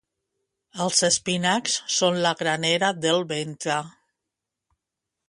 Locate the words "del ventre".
3.05-3.77